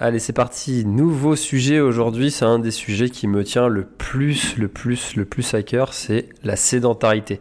Allez, 0.00 0.18
c'est 0.18 0.32
parti. 0.32 0.84
Nouveau 0.84 1.36
sujet 1.36 1.78
aujourd'hui. 1.78 2.32
C'est 2.32 2.44
un 2.44 2.58
des 2.58 2.72
sujets 2.72 3.10
qui 3.10 3.28
me 3.28 3.44
tient 3.44 3.68
le 3.68 3.84
plus, 3.84 4.56
le 4.56 4.66
plus, 4.66 5.14
le 5.14 5.24
plus 5.24 5.54
à 5.54 5.62
cœur. 5.62 5.94
C'est 5.94 6.30
la 6.42 6.56
sédentarité. 6.56 7.38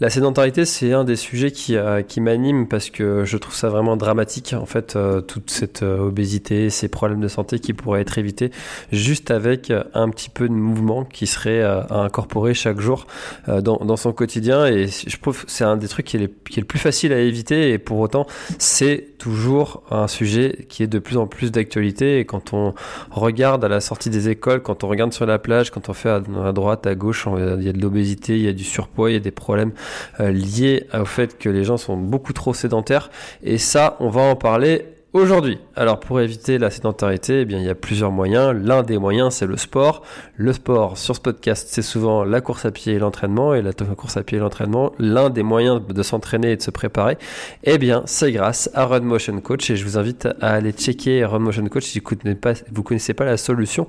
La 0.00 0.10
sédentarité, 0.10 0.64
c'est 0.64 0.92
un 0.92 1.04
des 1.04 1.14
sujets 1.14 1.52
qui, 1.52 1.76
euh, 1.76 2.02
qui 2.02 2.20
m'anime 2.20 2.66
parce 2.66 2.90
que 2.90 3.24
je 3.24 3.36
trouve 3.36 3.54
ça 3.54 3.68
vraiment 3.68 3.96
dramatique. 3.96 4.52
En 4.52 4.66
fait, 4.66 4.96
euh, 4.96 5.20
toute 5.20 5.48
cette 5.50 5.84
euh, 5.84 6.00
obésité, 6.00 6.70
ces 6.70 6.88
problèmes 6.88 7.20
de 7.20 7.28
santé 7.28 7.60
qui 7.60 7.72
pourraient 7.72 8.00
être 8.00 8.18
évités 8.18 8.50
juste 8.90 9.30
avec 9.30 9.72
un 9.94 10.08
petit 10.08 10.28
peu 10.28 10.48
de 10.48 10.54
mouvement 10.54 11.04
qui 11.04 11.28
serait 11.28 11.62
à 11.62 11.86
incorporer 11.90 12.52
chaque 12.52 12.80
jour 12.80 13.06
dans, 13.46 13.96
son 13.96 14.12
quotidien. 14.12 14.66
Et 14.66 14.88
je 14.88 15.16
trouve 15.20 15.44
que 15.44 15.50
c'est 15.50 15.62
un 15.62 15.76
des 15.76 15.86
trucs 15.86 16.06
qui 16.06 16.16
est 16.16 16.56
le 16.56 16.64
plus 16.64 16.80
facile 16.80 17.12
à 17.12 17.20
éviter. 17.20 17.70
Et 17.70 17.78
pour 17.78 18.00
autant, 18.00 18.26
c'est 18.58 19.11
toujours 19.22 19.84
un 19.92 20.08
sujet 20.08 20.66
qui 20.68 20.82
est 20.82 20.88
de 20.88 20.98
plus 20.98 21.16
en 21.16 21.28
plus 21.28 21.52
d'actualité 21.52 22.18
et 22.18 22.24
quand 22.24 22.52
on 22.54 22.74
regarde 23.12 23.64
à 23.64 23.68
la 23.68 23.78
sortie 23.78 24.10
des 24.10 24.28
écoles, 24.28 24.62
quand 24.62 24.82
on 24.82 24.88
regarde 24.88 25.12
sur 25.12 25.26
la 25.26 25.38
plage, 25.38 25.70
quand 25.70 25.88
on 25.88 25.92
fait 25.92 26.08
à, 26.08 26.20
droite, 26.20 26.88
à 26.88 26.96
gauche, 26.96 27.28
il 27.38 27.62
y 27.62 27.68
a 27.68 27.72
de 27.72 27.80
l'obésité, 27.80 28.34
il 28.34 28.42
y 28.42 28.48
a 28.48 28.52
du 28.52 28.64
surpoids, 28.64 29.10
il 29.10 29.12
y 29.12 29.16
a 29.16 29.20
des 29.20 29.30
problèmes 29.30 29.70
euh, 30.18 30.32
liés 30.32 30.88
au 30.92 31.04
fait 31.04 31.38
que 31.38 31.48
les 31.48 31.62
gens 31.62 31.76
sont 31.76 31.96
beaucoup 31.96 32.32
trop 32.32 32.52
sédentaires. 32.52 33.10
Et 33.44 33.58
ça, 33.58 33.96
on 34.00 34.08
va 34.08 34.22
en 34.22 34.34
parler 34.34 34.86
Aujourd'hui, 35.12 35.58
alors 35.76 36.00
pour 36.00 36.22
éviter 36.22 36.56
la 36.56 36.70
sédentarité, 36.70 37.40
eh 37.40 37.44
bien, 37.44 37.58
il 37.58 37.64
y 37.66 37.68
a 37.68 37.74
plusieurs 37.74 38.10
moyens. 38.10 38.58
L'un 38.58 38.82
des 38.82 38.96
moyens, 38.96 39.34
c'est 39.34 39.46
le 39.46 39.58
sport. 39.58 40.02
Le 40.36 40.54
sport, 40.54 40.96
sur 40.96 41.14
ce 41.14 41.20
podcast, 41.20 41.68
c'est 41.70 41.82
souvent 41.82 42.24
la 42.24 42.40
course 42.40 42.64
à 42.64 42.70
pied 42.70 42.94
et 42.94 42.98
l'entraînement. 42.98 43.52
Et 43.52 43.60
la 43.60 43.74
course 43.74 44.16
à 44.16 44.22
pied 44.22 44.38
et 44.38 44.40
l'entraînement, 44.40 44.92
l'un 44.98 45.28
des 45.28 45.42
moyens 45.42 45.82
de 45.86 46.02
s'entraîner 46.02 46.52
et 46.52 46.56
de 46.56 46.62
se 46.62 46.70
préparer, 46.70 47.18
eh 47.64 47.76
bien, 47.76 48.02
c'est 48.06 48.32
grâce 48.32 48.70
à 48.72 48.86
Run 48.86 49.00
Motion 49.00 49.38
Coach. 49.42 49.68
Et 49.68 49.76
je 49.76 49.84
vous 49.84 49.98
invite 49.98 50.28
à 50.40 50.54
aller 50.54 50.72
checker 50.72 51.26
Run 51.26 51.40
Motion 51.40 51.66
Coach 51.66 51.84
si 51.84 52.00
vous 52.00 52.16
ne 52.24 52.32
connaissez, 52.32 52.64
connaissez 52.82 53.12
pas 53.12 53.26
la 53.26 53.36
solution. 53.36 53.86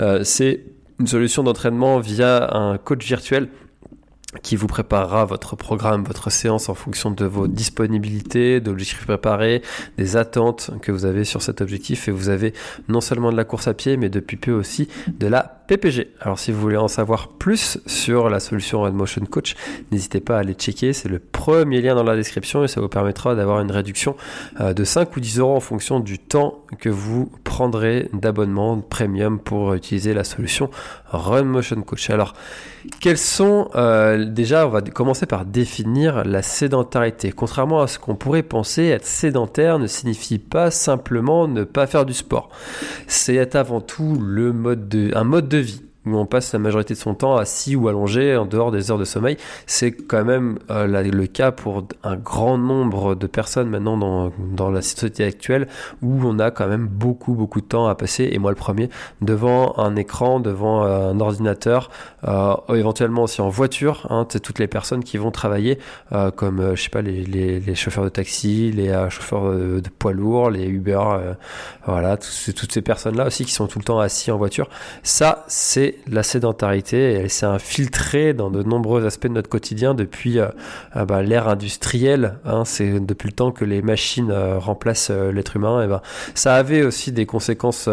Euh, 0.00 0.24
c'est 0.24 0.64
une 0.98 1.06
solution 1.06 1.42
d'entraînement 1.42 1.98
via 1.98 2.48
un 2.56 2.78
coach 2.78 3.04
virtuel 3.04 3.48
qui 4.40 4.56
vous 4.56 4.66
préparera 4.66 5.24
votre 5.24 5.56
programme, 5.56 6.04
votre 6.04 6.30
séance 6.30 6.68
en 6.68 6.74
fonction 6.74 7.10
de 7.10 7.24
vos 7.26 7.48
disponibilités, 7.48 8.60
d'objectifs 8.60 9.04
préparés, 9.04 9.62
des 9.98 10.16
attentes 10.16 10.70
que 10.80 10.90
vous 10.90 11.04
avez 11.04 11.24
sur 11.24 11.42
cet 11.42 11.60
objectif. 11.60 12.08
Et 12.08 12.10
vous 12.10 12.30
avez 12.30 12.54
non 12.88 13.00
seulement 13.00 13.30
de 13.30 13.36
la 13.36 13.44
course 13.44 13.68
à 13.68 13.74
pied, 13.74 13.96
mais 13.96 14.08
depuis 14.08 14.36
peu 14.36 14.52
aussi 14.52 14.88
de 15.08 15.26
la 15.26 15.62
PPG. 15.68 16.12
Alors 16.20 16.38
si 16.38 16.50
vous 16.50 16.60
voulez 16.60 16.76
en 16.76 16.88
savoir 16.88 17.28
plus 17.28 17.78
sur 17.86 18.30
la 18.30 18.40
solution 18.40 18.82
Red 18.82 18.94
Motion 18.94 19.24
Coach, 19.26 19.54
n'hésitez 19.90 20.20
pas 20.20 20.36
à 20.36 20.40
aller 20.40 20.54
checker. 20.54 20.92
C'est 20.92 21.08
le 21.08 21.18
premier 21.18 21.82
lien 21.82 21.94
dans 21.94 22.02
la 22.02 22.16
description 22.16 22.64
et 22.64 22.68
ça 22.68 22.80
vous 22.80 22.88
permettra 22.88 23.34
d'avoir 23.34 23.60
une 23.60 23.70
réduction 23.70 24.16
euh, 24.60 24.72
de 24.72 24.84
5 24.84 25.14
ou 25.16 25.20
10 25.20 25.38
euros 25.38 25.56
en 25.56 25.60
fonction 25.60 26.00
du 26.00 26.18
temps 26.18 26.64
que 26.78 26.88
vous 26.88 27.30
prendrez 27.52 28.08
d'abonnement 28.14 28.80
premium 28.80 29.38
pour 29.38 29.74
utiliser 29.74 30.14
la 30.14 30.24
solution 30.24 30.70
Run 31.10 31.42
Motion 31.42 31.82
Coach. 31.82 32.08
Alors, 32.08 32.32
quels 32.98 33.18
sont 33.18 33.68
euh, 33.74 34.24
déjà, 34.24 34.66
on 34.66 34.70
va 34.70 34.80
commencer 34.80 35.26
par 35.26 35.44
définir 35.44 36.24
la 36.24 36.40
sédentarité. 36.40 37.30
Contrairement 37.30 37.82
à 37.82 37.88
ce 37.88 37.98
qu'on 37.98 38.14
pourrait 38.14 38.42
penser, 38.42 38.84
être 38.84 39.04
sédentaire 39.04 39.78
ne 39.78 39.86
signifie 39.86 40.38
pas 40.38 40.70
simplement 40.70 41.46
ne 41.46 41.64
pas 41.64 41.86
faire 41.86 42.06
du 42.06 42.14
sport. 42.14 42.48
C'est 43.06 43.54
avant 43.54 43.82
tout 43.82 44.18
le 44.18 44.54
mode 44.54 44.88
de, 44.88 45.14
un 45.14 45.24
mode 45.24 45.50
de 45.50 45.58
vie 45.58 45.82
où 46.06 46.16
on 46.16 46.26
passe 46.26 46.52
la 46.52 46.58
majorité 46.58 46.94
de 46.94 46.98
son 46.98 47.14
temps 47.14 47.36
assis 47.36 47.76
ou 47.76 47.88
allongé 47.88 48.36
en 48.36 48.44
dehors 48.44 48.72
des 48.72 48.90
heures 48.90 48.98
de 48.98 49.04
sommeil. 49.04 49.36
C'est 49.66 49.92
quand 49.92 50.24
même 50.24 50.58
euh, 50.70 50.86
le 50.86 51.26
cas 51.26 51.52
pour 51.52 51.86
un 52.02 52.16
grand 52.16 52.58
nombre 52.58 53.14
de 53.14 53.26
personnes 53.26 53.68
maintenant 53.68 53.96
dans, 53.96 54.32
dans, 54.38 54.70
la 54.70 54.82
société 54.82 55.24
actuelle 55.24 55.68
où 56.02 56.20
on 56.24 56.38
a 56.38 56.50
quand 56.50 56.66
même 56.66 56.86
beaucoup 56.86 57.34
beaucoup 57.34 57.60
de 57.60 57.66
temps 57.66 57.86
à 57.86 57.94
passer, 57.94 58.30
et 58.32 58.38
moi 58.38 58.50
le 58.50 58.56
premier, 58.56 58.90
devant 59.20 59.78
un 59.78 59.96
écran, 59.96 60.40
devant 60.40 60.84
euh, 60.84 61.10
un 61.10 61.20
ordinateur, 61.20 61.90
euh, 62.26 62.54
éventuellement 62.74 63.24
aussi 63.24 63.40
en 63.40 63.48
voiture. 63.48 64.06
Hein, 64.10 64.26
toutes 64.42 64.58
les 64.58 64.66
personnes 64.66 65.04
qui 65.04 65.18
vont 65.18 65.30
travailler 65.30 65.78
comme 66.36 66.74
je 66.74 66.82
sais 66.82 66.88
pas 66.88 67.02
les, 67.02 67.24
les, 67.24 67.60
les, 67.60 67.74
chauffeurs 67.74 68.04
de 68.04 68.08
taxi, 68.08 68.72
les 68.72 68.92
chauffeurs 69.10 69.52
de, 69.52 69.82
poids 69.98 70.12
lourds, 70.12 70.50
les 70.50 70.66
Uber, 70.66 71.02
voilà, 71.86 72.16
toutes 72.16 72.72
ces 72.72 72.82
personnes 72.82 73.16
là 73.16 73.26
aussi 73.26 73.44
qui 73.44 73.52
sont 73.52 73.66
tout 73.66 73.78
le 73.78 73.84
temps 73.84 74.00
assis 74.00 74.30
en 74.30 74.38
voiture. 74.38 74.68
Ça 75.02 75.44
c'est 75.48 75.91
la 76.10 76.22
sédentarité 76.22 77.12
elle 77.12 77.30
s'est 77.30 77.46
infiltrée 77.46 78.34
dans 78.34 78.50
de 78.50 78.62
nombreux 78.62 79.06
aspects 79.06 79.26
de 79.26 79.32
notre 79.32 79.48
quotidien 79.48 79.94
depuis 79.94 80.38
euh, 80.38 80.48
euh, 80.96 81.04
bah, 81.04 81.22
l'ère 81.22 81.48
industrielle. 81.48 82.38
Hein, 82.44 82.64
c'est 82.64 83.00
depuis 83.00 83.28
le 83.28 83.32
temps 83.32 83.52
que 83.52 83.64
les 83.64 83.82
machines 83.82 84.30
euh, 84.30 84.58
remplacent 84.58 85.10
l'être 85.10 85.56
humain. 85.56 85.84
Et 85.84 85.88
ben, 85.88 86.00
ça 86.34 86.54
avait 86.54 86.82
aussi 86.82 87.12
des 87.12 87.26
conséquences 87.26 87.88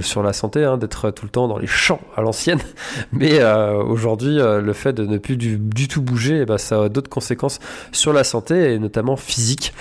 sur 0.00 0.22
la 0.22 0.32
santé 0.32 0.64
hein, 0.64 0.76
d'être 0.78 1.10
tout 1.10 1.24
le 1.24 1.30
temps 1.30 1.48
dans 1.48 1.58
les 1.58 1.66
champs 1.66 2.00
à 2.16 2.22
l'ancienne. 2.22 2.60
Mais 3.12 3.42
aujourd'hui, 3.44 4.36
le 4.38 4.72
fait 4.72 4.92
de 4.92 5.06
ne 5.06 5.18
plus 5.18 5.36
du, 5.36 5.88
tout 5.88 6.02
bouger, 6.02 6.44
ben, 6.44 6.58
ça 6.58 6.84
a 6.84 6.88
d'autres 6.88 7.10
conséquences 7.10 7.58
sur 7.92 8.12
la 8.12 8.24
santé 8.24 8.74
et 8.74 8.78
notamment 8.78 9.16
physique. 9.16 9.72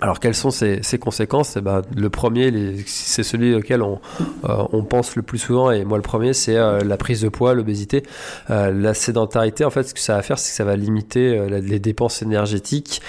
Alors 0.00 0.18
quelles 0.18 0.34
sont 0.34 0.50
ces, 0.50 0.80
conséquences? 0.98 1.56
Eh 1.56 1.60
ben, 1.60 1.82
Le 1.94 2.08
premier, 2.08 2.76
c'est 2.86 3.22
celui 3.22 3.54
auquel 3.54 3.82
on, 3.82 4.00
euh, 4.48 4.64
on, 4.72 4.82
pense 4.82 5.14
le 5.14 5.22
plus 5.22 5.38
souvent, 5.38 5.70
et 5.70 5.84
moi 5.84 5.98
le 5.98 6.02
premier, 6.02 6.32
c'est 6.32 6.56
euh, 6.56 6.80
la 6.80 6.96
prise 6.96 7.20
de 7.20 7.28
poids, 7.28 7.52
l'obésité. 7.54 8.02
Euh, 8.48 8.70
la 8.72 8.94
sédentarité, 8.94 9.64
en 9.64 9.70
fait, 9.70 9.82
ce 9.82 9.94
que 9.94 10.00
ça 10.00 10.16
va 10.16 10.22
faire, 10.22 10.38
c'est 10.38 10.50
que 10.50 10.56
ça 10.56 10.64
va 10.64 10.76
limiter 10.76 11.48
les 11.60 11.78
dépenses 11.78 12.22
énergétiques, 12.22 13.02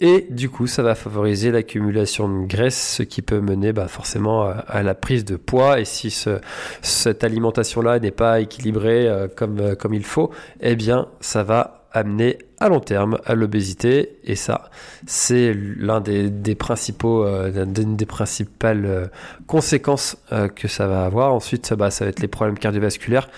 et 0.00 0.26
du 0.28 0.50
coup, 0.50 0.66
ça 0.66 0.82
va 0.82 0.94
favoriser 0.94 1.50
l'accumulation 1.50 2.28
de 2.28 2.46
graisse, 2.46 2.96
ce 2.96 3.02
qui 3.02 3.22
peut 3.22 3.40
mener 3.40 3.72
bah, 3.72 3.88
forcément 3.88 4.42
à, 4.44 4.82
la 4.82 4.94
prise 4.94 5.24
de 5.24 5.36
poids. 5.36 5.80
Et 5.80 5.84
si 5.84 6.10
ce, 6.10 6.40
cette 6.82 7.24
alimentation-là 7.24 8.00
n'est 8.00 8.10
pas 8.10 8.40
équilibrée 8.40 9.08
comme, 9.36 9.76
comme 9.76 9.94
il 9.94 10.04
faut, 10.04 10.30
eh 10.60 10.74
bien, 10.74 11.06
ça 11.20 11.44
va 11.44 11.84
amener 11.92 12.38
à 12.64 12.68
long 12.70 12.80
terme 12.80 13.18
à 13.26 13.34
l'obésité 13.34 14.16
et 14.24 14.36
ça 14.36 14.70
c'est 15.06 15.52
l'un 15.54 16.00
des, 16.00 16.54
principaux 16.54 17.26
euh, 17.26 17.66
des 17.66 18.06
principales 18.06 18.86
euh, 18.86 19.06
conséquences 19.46 20.16
euh, 20.32 20.48
que 20.48 20.66
ça 20.66 20.86
va 20.86 21.04
avoir. 21.04 21.34
Ensuite 21.34 21.74
bah, 21.74 21.90
ça 21.90 22.06
va 22.06 22.08
être 22.08 22.20
les 22.20 22.28
problèmes 22.28 22.58
cardiovasculaires. 22.58 23.28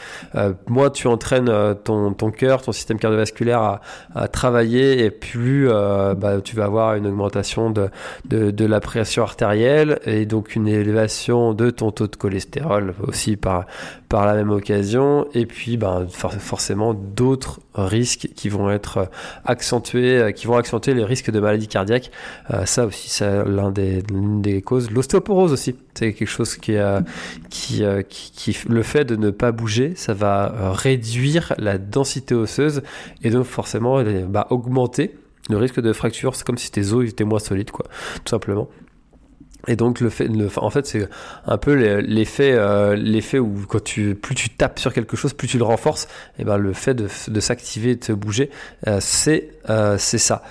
Moins 0.69 0.91
tu 0.91 1.09
entraînes 1.09 1.51
ton, 1.83 2.13
ton 2.13 2.31
cœur 2.31 2.63
ton 2.63 2.71
système 2.71 2.99
cardiovasculaire 2.99 3.61
à, 3.61 3.81
à 4.15 4.29
travailler 4.29 5.05
et 5.05 5.11
plus 5.11 5.69
bah, 5.69 6.41
tu 6.45 6.55
vas 6.55 6.65
avoir 6.65 6.95
une 6.95 7.07
augmentation 7.07 7.71
de, 7.71 7.89
de, 8.27 8.53
de, 8.53 8.65
la 8.65 8.81
pression 8.81 9.25
artérielle 9.25 9.99
et 10.05 10.25
donc 10.25 10.55
une 10.55 10.69
élévation 10.69 11.53
de 11.53 11.71
ton 11.71 11.91
taux 11.91 12.07
de 12.07 12.17
cholestérol 12.17 12.95
aussi 13.03 13.37
par, 13.37 13.67
par 14.09 14.27
la 14.27 14.35
même 14.35 14.51
occasion. 14.51 15.27
Et 15.35 15.47
puis 15.47 15.77
bah, 15.77 16.07
forcément 16.09 16.95
d'autres 16.95 17.61
risques 17.75 18.29
qui 18.35 18.49
vont 18.49 18.71
être 18.71 19.09
accentuer, 19.45 20.19
euh, 20.19 20.33
qui 20.33 20.47
vont 20.47 20.57
accentuer 20.57 20.95
les 20.95 21.05
risques 21.05 21.31
de 21.31 21.41
maladies 21.41 21.69
cardiaques. 21.69 22.11
Euh, 22.53 22.65
ça 22.67 22.87
aussi, 22.87 23.09
c'est 23.09 23.45
l'un 23.45 23.71
des, 23.71 24.03
l'une 24.11 24.43
des 24.43 24.63
causes. 24.63 24.91
L'ostéoporose 24.91 25.53
aussi, 25.53 25.77
c'est 25.95 26.13
quelque 26.13 26.29
chose 26.29 26.57
qui, 26.57 26.77
qui, 27.51 27.85
qui, 28.09 28.59
le 28.69 28.83
fait 28.83 29.05
de 29.05 29.17
ne 29.17 29.31
pas 29.31 29.53
bouger, 29.53 29.95
ça 29.97 30.15
va 30.15 30.73
réduire 30.73 31.55
la 31.59 31.79
densité 31.79 32.35
osseuse 32.35 32.83
et 33.23 33.31
donc 33.31 33.45
forcément 33.45 34.03
bah, 34.29 34.47
augmenter 34.51 35.15
le 35.49 35.57
risque 35.57 35.81
de 35.81 35.93
fracture. 35.93 36.35
C'est 36.35 36.47
comme 36.47 36.59
si 36.59 36.71
tes 36.71 36.93
os 36.93 37.09
étaient 37.09 37.25
moins 37.25 37.39
solides, 37.39 37.71
quoi, 37.71 37.87
tout 38.25 38.31
simplement. 38.31 38.69
Et 39.69 39.77
donc 39.77 40.01
le 40.01 40.11
fait, 40.11 40.29
en 40.57 40.71
fait, 40.71 40.87
c'est 40.87 41.09
un 41.47 41.59
peu 41.59 41.73
l'effet, 41.75 42.53
euh, 42.53 42.95
l'effet 42.95 43.39
où 43.39 43.65
quand 43.69 43.83
tu, 43.83 44.15
plus 44.15 44.35
tu 44.35 44.51
tapes 44.51 44.79
sur 44.79 44.93
quelque 44.93 45.17
chose, 45.17 45.33
plus 45.33 45.49
tu 45.49 45.59
le 45.59 45.65
renforces. 45.65 46.09
Et 46.39 46.45
ben 46.45 46.57
le 46.57 46.73
fait 46.73 46.95
de, 46.95 47.09
de 47.29 47.41
s'activer, 47.41 47.97
de 47.97 48.05
se 48.05 48.13
bouger, 48.13 48.51
euh, 48.87 48.99
c'est 49.01 49.51
euh, 49.69 49.97
c'est 49.99 50.19
ça. 50.19 50.43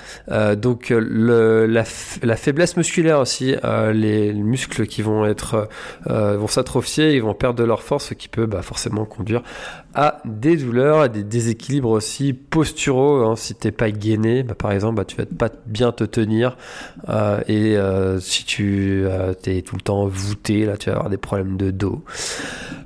donc 0.58 0.90
le, 0.90 1.66
la, 1.66 1.84
la, 2.22 2.36
faiblesse 2.36 2.76
musculaire 2.76 3.20
aussi, 3.20 3.56
les 3.94 4.34
muscles 4.34 4.88
qui 4.88 5.02
vont 5.02 5.26
être 5.26 5.70
vont 6.06 6.48
s'atrophier, 6.48 7.14
ils 7.14 7.22
vont 7.22 7.34
perdre 7.34 7.58
de 7.58 7.64
leur 7.64 7.82
force, 7.82 8.10
ce 8.10 8.14
qui 8.14 8.28
peut 8.28 8.46
bah, 8.46 8.62
forcément 8.62 9.06
conduire 9.06 9.42
à 9.96 10.22
des 10.26 10.58
douleurs, 10.58 11.00
à 11.00 11.08
des 11.08 11.24
déséquilibres 11.24 11.90
aussi 11.90 12.34
posturaux. 12.34 13.24
Hein. 13.24 13.36
Si 13.38 13.56
t'es 13.56 13.72
pas 13.72 13.92
gainé, 13.92 14.44
bah, 14.44 14.54
par 14.54 14.72
exemple, 14.72 14.96
bah, 14.96 15.06
tu 15.06 15.16
vas 15.16 15.26
pas 15.26 15.50
bien 15.66 15.94
te 15.94 16.04
tenir. 16.04 16.58
Euh, 17.08 17.40
et 17.48 17.78
euh, 17.78 18.20
si 18.20 18.44
tu 18.44 19.04
euh, 19.06 19.34
es 19.46 19.62
tout 19.62 19.76
le 19.76 19.82
temps 19.82 20.06
voûté, 20.06 20.66
là, 20.66 20.76
tu 20.76 20.90
vas 20.90 20.98
avoir 20.98 21.10
des 21.10 21.18
problèmes 21.18 21.56
de 21.56 21.72
dos. 21.72 22.04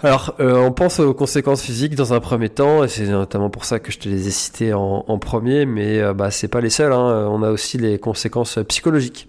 Alors, 0.01 0.35
on 0.39 0.71
pense 0.71 1.01
aux 1.01 1.13
conséquences 1.13 1.61
physiques 1.61 1.95
dans 1.95 2.13
un 2.13 2.21
premier 2.21 2.47
temps, 2.47 2.85
et 2.85 2.87
c'est 2.87 3.07
notamment 3.07 3.49
pour 3.49 3.65
ça 3.65 3.79
que 3.79 3.91
je 3.91 3.99
te 3.99 4.07
les 4.07 4.29
ai 4.29 4.31
citées 4.31 4.73
en, 4.73 5.17
premier, 5.19 5.65
mais 5.65 6.01
bah, 6.13 6.31
c'est 6.31 6.47
pas 6.47 6.61
les 6.61 6.69
seuls. 6.69 6.93
Hein. 6.93 7.27
On 7.29 7.43
a 7.43 7.49
aussi 7.49 7.77
les 7.77 7.99
conséquences 7.99 8.59
psychologiques. 8.69 9.27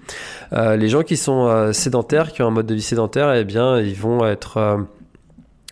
les 0.52 0.88
gens 0.88 1.02
qui 1.02 1.16
sont 1.16 1.72
sédentaires, 1.72 2.32
qui 2.32 2.42
ont 2.42 2.46
un 2.46 2.52
mode 2.52 2.66
de 2.66 2.74
vie 2.74 2.82
sédentaire, 2.82 3.34
eh 3.34 3.42
bien, 3.42 3.80
ils 3.80 3.96
vont 3.96 4.24
être 4.24 4.86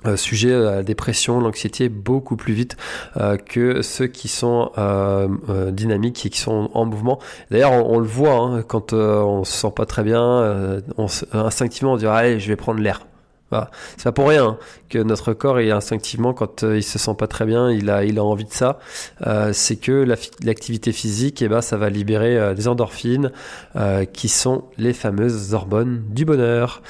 euh, 0.06 0.16
sujet 0.16 0.54
à 0.54 0.76
la 0.76 0.82
dépression, 0.84 1.40
l'anxiété 1.40 1.88
beaucoup 1.88 2.36
plus 2.36 2.52
vite 2.52 2.76
euh, 3.16 3.36
que 3.36 3.82
ceux 3.82 4.06
qui 4.06 4.28
sont 4.28 4.70
euh, 4.78 5.26
dynamiques 5.72 6.24
et 6.24 6.30
qui 6.30 6.38
sont 6.38 6.70
en 6.72 6.84
mouvement. 6.84 7.18
D'ailleurs, 7.50 7.72
on, 7.72 7.98
le 7.98 8.06
voit 8.06 8.38
hein, 8.38 8.62
quand 8.62 8.92
on 8.92 9.42
se 9.42 9.52
sent 9.52 9.72
pas 9.74 9.86
très 9.86 10.04
bien, 10.04 10.80
on, 10.98 11.06
instinctivement 11.32 11.94
on 11.94 11.96
dit 11.96 12.06
allez, 12.06 12.38
je 12.38 12.48
vais 12.48 12.56
prendre 12.56 12.80
l'air. 12.80 13.07
Voilà. 13.50 13.70
C'est 13.96 14.04
pas 14.04 14.12
pour 14.12 14.28
rien 14.28 14.44
hein, 14.44 14.58
que 14.90 14.98
notre 14.98 15.32
corps, 15.32 15.58
est 15.58 15.70
instinctivement, 15.70 16.34
quand 16.34 16.64
euh, 16.64 16.76
il 16.76 16.82
se 16.82 16.98
sent 16.98 17.14
pas 17.18 17.26
très 17.26 17.46
bien, 17.46 17.70
il 17.70 17.88
a, 17.90 18.04
il 18.04 18.18
a 18.18 18.24
envie 18.24 18.44
de 18.44 18.52
ça. 18.52 18.78
Euh, 19.26 19.52
c'est 19.52 19.76
que 19.76 20.06
l'activité 20.42 20.92
physique, 20.92 21.40
eh 21.40 21.48
ben, 21.48 21.60
ça 21.60 21.76
va 21.76 21.88
libérer 21.88 22.54
des 22.54 22.68
endorphines, 22.68 23.32
euh, 23.76 24.04
qui 24.04 24.28
sont 24.28 24.64
les 24.76 24.92
fameuses 24.92 25.54
hormones 25.54 26.02
du 26.08 26.24
bonheur. 26.24 26.82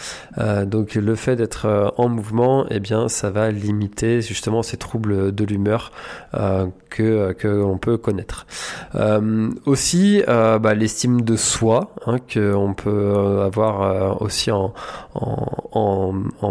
Donc, 0.66 0.94
le 0.94 1.14
fait 1.16 1.36
d'être 1.36 1.92
en 1.96 2.08
mouvement, 2.08 2.64
et 2.66 2.76
eh 2.76 2.80
bien, 2.80 3.08
ça 3.08 3.30
va 3.30 3.50
limiter 3.50 4.20
justement 4.20 4.62
ces 4.62 4.76
troubles 4.76 5.34
de 5.34 5.44
l'humeur 5.44 5.90
que 6.90 7.32
que 7.32 7.48
l'on 7.48 7.78
peut 7.78 7.96
connaître. 7.96 8.46
aussi, 9.66 10.22
bah, 10.26 10.74
l'estime 10.74 11.22
de 11.22 11.36
soi, 11.36 11.92
hein, 12.06 12.18
que 12.18 12.54
on 12.54 12.74
peut 12.74 13.40
avoir 13.42 14.22
aussi 14.22 14.50
en 14.52 14.72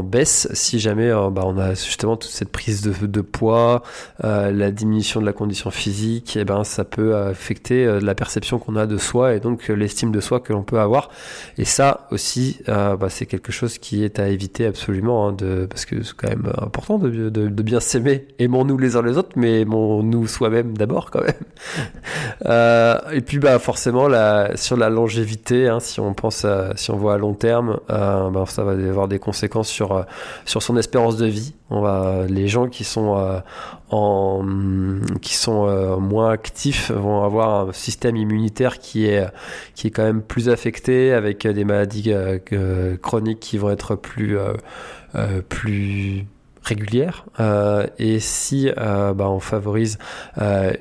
baisse 0.04 0.48
si 0.54 0.80
jamais 0.80 1.10
euh, 1.10 1.30
bah, 1.30 1.44
on 1.46 1.58
a 1.58 1.70
justement 1.70 2.18
toute 2.18 2.32
cette 2.32 2.52
prise 2.52 2.82
de, 2.82 3.22
poids, 3.22 3.84
euh, 4.24 4.52
la 4.52 4.72
diminution 4.72 5.22
de 5.22 5.26
la 5.26 5.34
condition 5.34 5.72
physique, 5.72 6.36
et 6.36 6.42
eh 6.42 6.46
ben 6.46 6.64
ça 6.64 6.84
peut 6.84 7.16
affecter 7.16 7.86
euh, 7.86 8.00
la 8.00 8.16
perception 8.16 8.60
qu'on 8.60 8.76
a 8.76 8.86
de 8.86 8.98
soi 8.98 9.36
et 9.36 9.40
donc 9.40 9.68
l'estime 9.68 10.12
de 10.12 10.20
soi 10.20 10.40
que 10.40 10.54
l'on 10.54 10.64
peut 10.64 10.80
avoir. 10.80 11.10
Et 11.58 11.66
ça 11.66 12.08
aussi, 12.12 12.60
bah, 12.68 13.10
c'est 13.10 13.26
quelque 13.26 13.52
chose 13.52 13.78
qui 13.78 14.04
est 14.04 14.20
à 14.20 14.28
éviter 14.28 14.66
absolument, 14.66 15.28
hein, 15.28 15.34
de, 15.34 15.66
parce 15.70 15.86
que 15.86 16.04
c'est 16.04 16.16
quand 16.16 16.30
même 16.30 16.52
important 16.58 16.98
de, 16.98 17.30
de, 17.30 17.64
bien 17.64 17.80
s'aimer. 17.80 18.28
Aimons-nous 18.40 18.78
les 18.78 18.96
uns 18.96 19.02
les 19.02 19.18
autres, 19.18 19.32
mais 19.36 19.62
aimons-nous 19.62 20.28
soi-même 20.28 20.78
d'abord 20.78 21.12
quand 21.12 21.22
même. 21.22 21.34
et 23.14 23.22
puis 23.22 23.40
bah 23.40 23.60
forcément 23.60 24.08
la, 24.08 24.56
sur 24.56 24.78
la 24.78 24.90
longévité, 24.90 25.68
hein, 25.68 25.80
si 25.80 26.00
on 26.00 26.14
pense, 26.14 26.46
si 26.76 26.92
on 26.92 26.98
voit 26.98 27.16
à 27.16 27.18
long 27.18 27.34
terme, 27.34 27.80
bah, 27.88 28.44
ça 28.48 28.64
va 28.64 28.72
avoir 28.72 29.08
des 29.08 29.20
conséquences 29.20 29.70
sur 29.70 29.87
euh, 29.92 30.04
sur, 30.46 30.62
son 30.62 30.78
espérance 30.78 31.18
de 31.18 31.26
vie. 31.26 31.54
On 31.70 31.82
va, 31.82 32.26
les 32.28 32.48
gens 32.48 32.68
qui 32.68 32.84
sont 32.84 33.18
euh, 33.18 33.40
en, 33.90 34.46
qui 35.22 35.36
sont 35.36 35.68
euh, 35.68 35.98
moins 35.98 36.32
actifs 36.32 36.92
vont 36.92 37.24
avoir 37.24 37.70
un 37.70 37.74
système 37.74 38.16
immunitaire 38.16 38.80
qui 38.80 39.06
est 39.06 39.28
qui 39.76 39.88
est 39.88 39.92
quand 39.92 40.04
même 40.04 40.22
plus 40.22 40.50
affecté 40.50 41.14
avec 41.14 41.46
des 41.48 41.64
maladies 41.66 42.14
chroniques 43.02 43.40
qui 43.40 43.58
vont 43.58 43.70
être 43.70 43.96
plus 43.96 44.38
plus 45.50 46.26
régulières 46.64 47.26
et 47.98 48.20
si 48.20 48.70
bah, 48.76 49.30
on 49.30 49.40
favorise 49.40 49.98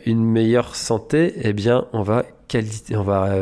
une 0.06 0.24
meilleure 0.24 0.74
santé 0.74 1.34
eh 1.42 1.52
bien 1.52 1.86
on 1.92 2.02
va 2.02 2.24
on 2.92 3.02
va 3.02 3.34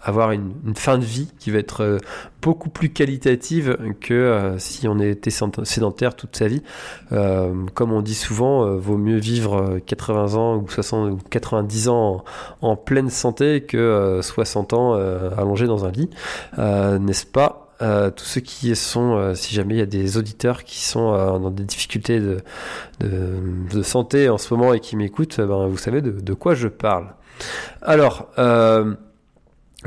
avoir 0.00 0.30
une, 0.30 0.52
fin 0.76 0.98
de 0.98 1.04
vie 1.04 1.28
qui 1.38 1.50
va 1.50 1.58
être 1.58 1.82
euh, 1.82 1.98
beaucoup 2.40 2.70
plus 2.70 2.90
qualitative 2.90 3.76
que 4.00 4.14
euh, 4.14 4.58
si 4.58 4.86
on 4.86 4.98
était 5.00 5.30
sédentaire 5.30 6.14
toute 6.14 6.36
sa 6.36 6.46
vie. 6.46 6.62
Euh, 7.12 7.52
comme 7.74 7.92
on 7.92 8.00
dit 8.00 8.14
souvent, 8.14 8.76
vaut 8.76 8.96
mieux 8.96 9.18
vivre 9.18 9.78
80 9.86 10.34
ans 10.34 10.56
ou 10.56 10.68
60 10.68 11.12
ou 11.12 11.18
90 11.30 11.88
ans 11.88 12.24
en, 12.62 12.76
pleine 12.76 13.10
santé 13.10 13.62
que 13.62 14.20
60 14.22 14.72
ans 14.72 14.94
allongé 15.36 15.66
dans 15.66 15.84
un 15.84 15.90
lit, 15.90 16.10
n'est-ce 16.56 17.26
pas? 17.26 17.66
Tous 17.80 18.24
ceux 18.24 18.40
qui 18.40 18.74
sont, 18.76 19.34
si 19.34 19.54
jamais 19.54 19.74
il 19.74 19.78
y 19.78 19.82
a 19.82 19.86
des 19.86 20.16
auditeurs 20.16 20.64
qui 20.64 20.84
sont 20.84 21.10
dans 21.38 21.50
des 21.50 21.64
difficultés 21.64 22.20
de, 22.20 22.38
de, 23.00 23.82
santé 23.82 24.28
en 24.28 24.38
ce 24.38 24.54
moment 24.54 24.72
et 24.74 24.80
qui 24.80 24.96
m'écoutent, 24.96 25.40
ben, 25.40 25.66
vous 25.66 25.76
savez 25.76 26.00
de, 26.00 26.10
de, 26.10 26.34
quoi 26.34 26.54
je 26.54 26.68
parle. 26.68 27.14
Alors, 27.82 28.28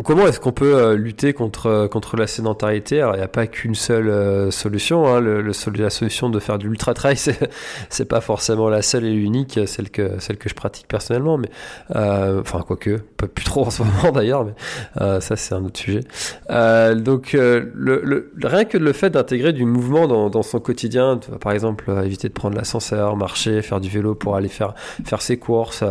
Comment 0.06 0.26
est-ce 0.26 0.40
qu'on 0.40 0.54
peut 0.54 0.74
euh, 0.74 0.96
lutter 0.96 1.34
contre, 1.34 1.66
euh, 1.66 1.88
contre 1.90 2.16
la 2.16 2.26
sédentarité? 2.26 3.02
Alors, 3.02 3.16
il 3.16 3.18
n'y 3.18 3.26
a 3.26 3.28
pas 3.28 3.46
qu'une 3.46 3.76
seule 3.76 4.08
euh, 4.08 4.50
solution. 4.50 5.06
Hein. 5.06 5.20
La 5.22 5.90
solution 5.90 6.30
de 6.30 6.40
faire 6.40 6.58
du 6.58 6.68
ultra 6.68 6.94
trail, 6.94 7.18
c'est 7.90 8.06
pas 8.06 8.22
forcément 8.22 8.70
la 8.70 8.84
seule 8.84 9.04
et 9.04 9.12
l'unique, 9.12 9.60
celle 9.66 9.90
que, 9.90 10.18
celle 10.20 10.38
que 10.38 10.48
je 10.48 10.56
pratique 10.56 10.88
personnellement. 10.88 11.38
Mais 11.38 11.50
enfin, 11.94 12.62
quoique, 12.66 13.00
pas 13.18 13.28
plus 13.28 13.44
trop 13.44 13.66
en 13.66 13.70
ce 13.70 13.84
moment 13.84 14.14
d'ailleurs, 14.14 14.46
mais 14.46 15.20
ça 15.20 15.36
c'est 15.36 15.54
un 15.54 15.66
autre 15.66 15.80
sujet. 15.80 16.02
donc, 16.96 17.34
le, 17.34 18.32
rien 18.42 18.64
que 18.64 18.78
le 18.78 18.94
fait 18.94 19.10
d'intégrer 19.10 19.52
du 19.52 19.66
mouvement 19.66 20.08
dans, 20.30 20.42
son 20.42 20.60
quotidien, 20.60 21.20
par 21.42 21.52
exemple, 21.52 21.92
éviter 22.04 22.30
de 22.30 22.34
prendre 22.34 22.56
l'ascenseur, 22.56 23.18
marcher, 23.18 23.62
faire 23.62 23.82
du 23.82 23.90
vélo 23.90 24.16
pour 24.16 24.38
aller 24.38 24.48
faire 24.48 24.74
faire 25.04 25.22
ses 25.22 25.38
courses, 25.38 25.84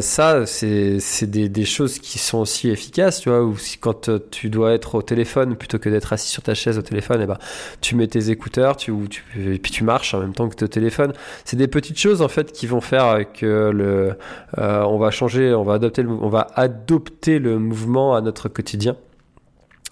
ça 0.00 0.46
c'est 0.46 1.30
des, 1.30 1.48
des 1.48 1.64
choses 1.64 2.00
qui 2.00 2.18
sont 2.18 2.38
aussi 2.38 2.70
efficaces 2.70 3.03
tu 3.10 3.28
vois, 3.28 3.42
ou 3.42 3.56
si 3.56 3.78
quand 3.78 4.08
euh, 4.08 4.18
tu 4.30 4.50
dois 4.50 4.72
être 4.72 4.94
au 4.94 5.02
téléphone 5.02 5.56
plutôt 5.56 5.78
que 5.78 5.88
d'être 5.88 6.12
assis 6.12 6.28
sur 6.28 6.42
ta 6.42 6.54
chaise 6.54 6.78
au 6.78 6.82
téléphone, 6.82 7.20
et 7.20 7.24
eh 7.24 7.26
ben 7.26 7.38
tu 7.80 7.96
mets 7.96 8.06
tes 8.06 8.30
écouteurs, 8.30 8.76
tu, 8.76 8.92
tu, 9.08 9.24
et 9.54 9.58
puis 9.58 9.72
tu 9.72 9.84
marches 9.84 10.14
en 10.14 10.20
même 10.20 10.34
temps 10.34 10.48
que 10.48 10.64
au 10.64 10.68
téléphone. 10.68 11.12
C'est 11.44 11.56
des 11.56 11.68
petites 11.68 11.98
choses 11.98 12.22
en 12.22 12.28
fait 12.28 12.52
qui 12.52 12.66
vont 12.66 12.80
faire 12.80 13.20
que 13.32 13.70
le, 13.70 14.16
euh, 14.58 14.82
on 14.82 14.98
va 14.98 15.10
changer, 15.10 15.54
on 15.54 15.64
va 15.64 15.74
adopter, 15.74 16.02
le, 16.02 16.10
on 16.10 16.28
va 16.28 16.46
adopter 16.54 17.38
le 17.38 17.58
mouvement 17.58 18.14
à 18.14 18.20
notre 18.20 18.48
quotidien. 18.48 18.96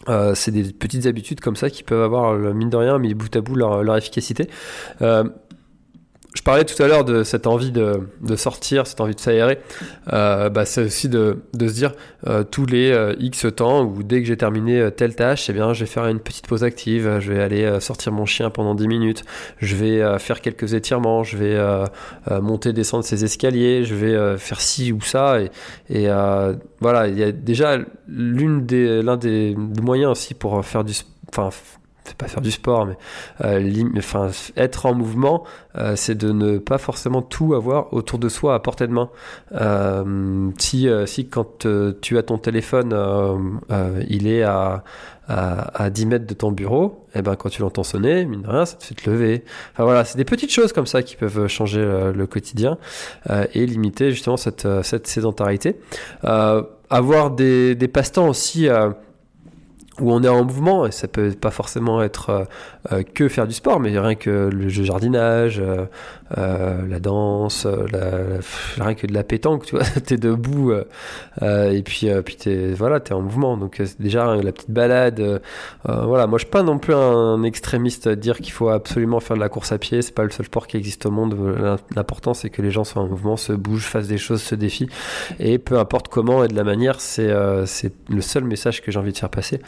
Euh, 0.08 0.34
c'est 0.34 0.50
des 0.50 0.64
petites 0.72 1.06
habitudes 1.06 1.40
comme 1.40 1.56
ça 1.56 1.70
qui 1.70 1.82
peuvent 1.82 2.02
avoir, 2.02 2.34
mine 2.34 2.70
de 2.70 2.76
rien, 2.76 2.98
mis 2.98 3.14
bout 3.14 3.34
à 3.36 3.40
bout 3.40 3.54
leur, 3.54 3.96
efficacité. 3.96 4.48
Euh, 5.00 5.24
je 6.34 6.42
parlais 6.42 6.64
tout 6.64 6.80
à 6.82 6.88
l'heure 6.88 7.04
de 7.04 7.24
cette 7.24 7.46
envie 7.46 7.72
de, 7.72 8.08
de, 8.22 8.36
sortir, 8.36 8.86
cette 8.86 9.00
envie 9.00 9.14
de 9.14 9.20
s'aérer. 9.20 9.58
Euh, 10.12 10.48
bah, 10.48 10.64
c'est 10.64 10.84
aussi 10.84 11.08
de, 11.08 11.42
de, 11.52 11.68
se 11.68 11.74
dire 11.74 11.92
euh, 12.26 12.42
tous 12.42 12.64
les 12.64 12.90
euh, 12.90 13.14
X 13.18 13.46
temps 13.54 13.84
ou 13.84 14.02
dès 14.02 14.22
que 14.22 14.26
j'ai 14.26 14.36
terminé 14.36 14.80
euh, 14.80 14.90
telle 14.90 15.14
tâche, 15.14 15.50
eh 15.50 15.52
bien, 15.52 15.74
je 15.74 15.80
vais 15.80 15.86
faire 15.86 16.06
une 16.06 16.20
petite 16.20 16.46
pause 16.46 16.64
active. 16.64 17.18
Je 17.20 17.32
vais 17.32 17.42
aller 17.42 17.80
sortir 17.80 18.12
mon 18.12 18.24
chien 18.24 18.48
pendant 18.48 18.74
10 18.74 18.88
minutes. 18.88 19.24
Je 19.58 19.76
vais 19.76 20.18
faire 20.18 20.40
quelques 20.40 20.74
étirements. 20.74 21.22
Je 21.22 21.36
vais 21.36 22.40
monter, 22.40 22.72
descendre 22.72 23.04
ces 23.04 23.24
escaliers. 23.24 23.84
Je 23.84 23.94
vais 23.94 24.38
faire 24.38 24.60
ci 24.60 24.92
ou 24.92 25.00
ça. 25.00 25.40
Et, 25.40 25.50
et 25.90 26.08
voilà, 26.80 27.08
il 27.08 27.18
y 27.18 27.22
a 27.22 27.32
déjà 27.32 27.78
l'une 28.08 28.66
des 28.66 29.02
l'un 29.02 29.16
des 29.16 29.54
moyens 29.56 30.12
aussi 30.12 30.34
pour 30.34 30.64
faire 30.64 30.84
du 30.84 30.94
enfin 31.28 31.50
c'est 32.04 32.16
pas 32.16 32.26
faire 32.26 32.40
du 32.40 32.50
sport, 32.50 32.86
mais 32.86 32.96
euh, 33.44 33.84
enfin, 33.96 34.30
être 34.56 34.86
en 34.86 34.94
mouvement, 34.94 35.44
euh, 35.76 35.94
c'est 35.96 36.16
de 36.16 36.32
ne 36.32 36.58
pas 36.58 36.78
forcément 36.78 37.22
tout 37.22 37.54
avoir 37.54 37.92
autour 37.92 38.18
de 38.18 38.28
soi 38.28 38.54
à 38.54 38.58
portée 38.58 38.86
de 38.86 38.92
main. 38.92 39.08
Euh, 39.52 40.50
si, 40.58 40.88
euh, 40.88 41.06
si 41.06 41.28
quand 41.28 41.64
euh, 41.64 41.92
tu 42.00 42.18
as 42.18 42.24
ton 42.24 42.38
téléphone, 42.38 42.92
il 44.08 44.26
est 44.26 44.42
à, 44.42 44.82
à, 45.28 45.84
à, 45.84 45.90
10 45.90 46.06
mètres 46.06 46.26
de 46.26 46.34
ton 46.34 46.50
bureau, 46.50 47.06
et 47.14 47.18
eh 47.18 47.22
ben 47.22 47.36
quand 47.36 47.48
tu 47.48 47.62
l'entends 47.62 47.84
sonner, 47.84 48.24
mine 48.24 48.42
de 48.42 48.48
rien, 48.48 48.64
ça 48.64 48.76
te 48.76 48.84
fait 48.84 48.94
te 48.94 49.08
lever. 49.08 49.44
Enfin 49.72 49.84
voilà, 49.84 50.04
c'est 50.04 50.18
des 50.18 50.24
petites 50.24 50.52
choses 50.52 50.72
comme 50.72 50.86
ça 50.86 51.02
qui 51.02 51.14
peuvent 51.16 51.46
changer 51.46 51.82
le 52.14 52.26
quotidien 52.26 52.78
et 53.54 53.66
limiter 53.66 54.10
justement 54.10 54.36
cette, 54.36 54.66
cette 54.82 55.06
sédentarité. 55.06 55.76
avoir 56.22 57.30
des, 57.30 57.74
des 57.74 57.88
passe-temps 57.88 58.28
aussi 58.28 58.68
où 60.00 60.12
on 60.12 60.22
est 60.22 60.28
en 60.28 60.44
mouvement, 60.44 60.86
et 60.86 60.90
ça 60.90 61.06
peut 61.06 61.32
pas 61.32 61.50
forcément 61.50 62.02
être 62.02 62.30
euh, 62.30 62.44
euh, 62.92 63.02
que 63.02 63.28
faire 63.28 63.46
du 63.46 63.52
sport, 63.52 63.78
mais 63.78 63.98
rien 63.98 64.14
que 64.14 64.48
le 64.52 64.68
jeu 64.68 64.84
jardinage, 64.84 65.60
euh, 65.60 66.86
la 66.88 66.98
danse, 66.98 67.66
la, 67.66 68.38
rien 68.82 68.94
que 68.94 69.06
de 69.06 69.12
la 69.12 69.22
pétanque, 69.22 69.66
tu 69.66 69.76
vois, 69.76 69.84
t'es 70.06 70.16
debout, 70.16 70.72
et 71.42 71.82
puis, 71.82 72.08
puis 72.24 72.36
t'es, 72.36 72.72
voilà, 72.72 73.00
t'es 73.00 73.12
en 73.12 73.20
mouvement, 73.20 73.56
donc 73.56 73.82
déjà 74.00 74.34
la 74.36 74.52
petite 74.52 74.70
balade, 74.70 75.42
voilà, 75.84 76.26
moi 76.26 76.38
je 76.38 76.44
suis 76.44 76.50
pas 76.50 76.62
non 76.62 76.78
plus 76.78 76.94
un 76.94 77.42
extrémiste 77.42 78.06
à 78.06 78.16
dire 78.16 78.38
qu'il 78.38 78.52
faut 78.52 78.70
absolument 78.70 79.20
faire 79.20 79.36
de 79.36 79.42
la 79.42 79.50
course 79.50 79.72
à 79.72 79.78
pied, 79.78 80.00
c'est 80.00 80.14
pas 80.14 80.24
le 80.24 80.30
seul 80.30 80.46
sport 80.46 80.66
qui 80.66 80.78
existe 80.78 81.04
au 81.04 81.10
monde, 81.10 81.36
l'important 81.94 82.32
c'est 82.32 82.48
que 82.48 82.62
les 82.62 82.70
gens 82.70 82.84
soient 82.84 83.02
en 83.02 83.08
mouvement, 83.08 83.36
se 83.36 83.52
bougent, 83.52 83.86
fassent 83.86 84.08
des 84.08 84.18
choses, 84.18 84.40
se 84.40 84.54
défient, 84.54 84.88
et 85.38 85.58
peu 85.58 85.78
importe 85.78 86.08
comment 86.08 86.44
et 86.44 86.48
de 86.48 86.56
la 86.56 86.64
manière, 86.64 87.00
c'est, 87.00 87.30
c'est 87.66 87.92
le 88.08 88.22
seul 88.22 88.44
message 88.44 88.80
que 88.80 88.90
j'ai 88.90 88.98
envie 88.98 89.12
de 89.12 89.18
faire 89.18 89.28
passer. 89.28 89.60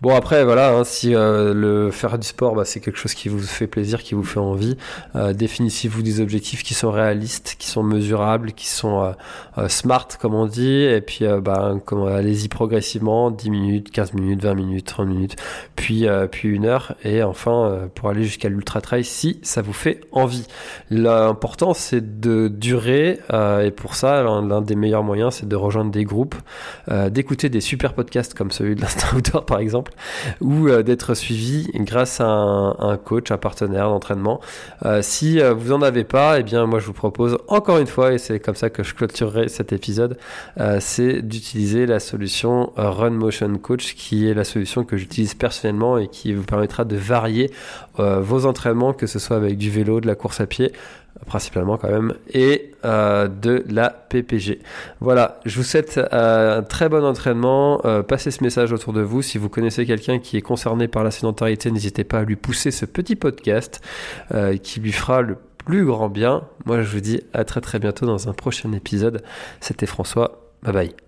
Bon 0.00 0.14
après 0.14 0.44
voilà, 0.44 0.70
hein, 0.70 0.84
si 0.84 1.12
euh, 1.12 1.52
le 1.52 1.90
faire 1.90 2.20
du 2.20 2.26
sport, 2.26 2.54
bah, 2.54 2.64
c'est 2.64 2.78
quelque 2.78 2.98
chose 2.98 3.14
qui 3.14 3.28
vous 3.28 3.40
fait 3.40 3.66
plaisir, 3.66 4.04
qui 4.04 4.14
vous 4.14 4.22
fait 4.22 4.38
envie, 4.38 4.76
euh, 5.16 5.32
définissez-vous 5.32 6.02
des 6.02 6.20
objectifs 6.20 6.62
qui 6.62 6.74
sont 6.74 6.92
réalistes, 6.92 7.56
qui 7.58 7.66
sont 7.66 7.82
mesurables, 7.82 8.52
qui 8.52 8.68
sont 8.68 9.12
euh, 9.58 9.68
smart 9.68 10.06
comme 10.20 10.34
on 10.34 10.46
dit, 10.46 10.84
et 10.84 11.00
puis 11.00 11.24
bah, 11.42 11.74
allez-y 12.14 12.46
progressivement, 12.46 13.32
10 13.32 13.50
minutes, 13.50 13.90
15 13.90 14.12
minutes, 14.12 14.40
20 14.40 14.54
minutes, 14.54 14.86
30 14.86 15.08
minutes, 15.08 15.36
puis 15.74 16.06
puis 16.30 16.48
une 16.48 16.66
heure, 16.66 16.94
et 17.02 17.24
enfin 17.24 17.88
pour 17.96 18.08
aller 18.08 18.22
jusqu'à 18.22 18.48
l'ultra 18.48 18.80
trail 18.80 19.02
si 19.02 19.40
ça 19.42 19.62
vous 19.62 19.72
fait 19.72 20.02
envie. 20.12 20.46
L'important 20.90 21.74
c'est 21.74 22.20
de 22.20 22.46
durer, 22.46 23.18
et 23.32 23.70
pour 23.72 23.96
ça 23.96 24.22
l'un 24.22 24.60
des 24.60 24.76
meilleurs 24.76 25.02
moyens 25.02 25.34
c'est 25.34 25.48
de 25.48 25.56
rejoindre 25.56 25.90
des 25.90 26.04
groupes, 26.04 26.36
d'écouter 27.10 27.48
des 27.48 27.60
super 27.60 27.94
podcasts 27.94 28.34
comme 28.34 28.52
celui 28.52 28.76
de 28.76 28.82
l'instant 28.82 29.16
outdoor 29.16 29.44
par 29.48 29.58
exemple, 29.58 29.92
ou 30.40 30.68
euh, 30.68 30.82
d'être 30.82 31.14
suivi 31.14 31.68
grâce 31.74 32.20
à 32.20 32.26
un, 32.26 32.96
coach, 32.96 33.30
un 33.30 33.38
partenaire 33.38 33.88
d'entraînement. 33.88 34.40
Euh, 34.84 35.00
si 35.02 35.40
euh, 35.40 35.54
vous 35.54 35.72
en 35.72 35.82
avez 35.82 36.04
pas, 36.04 36.38
eh 36.38 36.42
bien 36.42 36.66
moi 36.66 36.78
je 36.78 36.86
vous 36.86 36.92
propose 36.92 37.38
encore 37.48 37.78
une 37.78 37.86
fois, 37.86 38.12
et 38.12 38.18
c'est 38.18 38.38
comme 38.38 38.54
ça 38.54 38.70
que 38.70 38.82
je 38.82 38.94
clôturerai 38.94 39.48
cet 39.48 39.72
épisode, 39.72 40.18
c'est 40.80 41.22
d'utiliser 41.22 41.86
la 41.86 42.00
solution 42.00 42.72
Run 42.76 43.10
Motion 43.10 43.56
Coach, 43.56 43.94
qui 43.94 44.28
est 44.28 44.34
la 44.34 44.44
solution 44.44 44.84
que 44.84 44.96
j'utilise 44.96 45.34
personnellement 45.34 45.96
et 45.96 46.08
qui 46.08 46.34
vous 46.34 46.42
permettra 46.42 46.84
de 46.84 46.96
varier 46.96 47.50
vos 47.96 48.44
entraînements, 48.44 48.92
que 48.92 49.06
ce 49.06 49.18
soit 49.18 49.36
avec 49.36 49.56
du 49.56 49.70
vélo, 49.70 50.00
de 50.00 50.06
la 50.06 50.14
course 50.14 50.40
à 50.40 50.46
pied 50.46 50.72
principalement 51.26 51.76
quand 51.76 51.90
même, 51.90 52.14
et 52.32 52.72
euh, 52.84 53.28
de 53.28 53.64
la 53.68 53.90
PPG. 53.90 54.60
Voilà, 55.00 55.40
je 55.44 55.56
vous 55.56 55.62
souhaite 55.62 55.98
euh, 55.98 56.58
un 56.58 56.62
très 56.62 56.88
bon 56.88 57.04
entraînement. 57.04 57.80
Euh, 57.84 58.02
passez 58.02 58.30
ce 58.30 58.42
message 58.42 58.72
autour 58.72 58.92
de 58.92 59.00
vous. 59.00 59.22
Si 59.22 59.38
vous 59.38 59.48
connaissez 59.48 59.86
quelqu'un 59.86 60.18
qui 60.18 60.36
est 60.36 60.42
concerné 60.42 60.88
par 60.88 61.04
la 61.04 61.10
sédentarité, 61.10 61.70
n'hésitez 61.70 62.04
pas 62.04 62.20
à 62.20 62.22
lui 62.24 62.36
pousser 62.36 62.70
ce 62.70 62.84
petit 62.84 63.16
podcast 63.16 63.80
qui 64.62 64.80
lui 64.80 64.92
fera 64.92 65.22
le 65.22 65.36
plus 65.58 65.84
grand 65.84 66.08
bien. 66.08 66.42
Moi, 66.66 66.82
je 66.82 66.88
vous 66.88 67.00
dis 67.00 67.20
à 67.32 67.44
très 67.44 67.60
très 67.60 67.78
bientôt 67.78 68.06
dans 68.06 68.28
un 68.28 68.32
prochain 68.32 68.72
épisode. 68.72 69.22
C'était 69.60 69.86
François. 69.86 70.40
Bye 70.62 70.72
bye. 70.72 71.07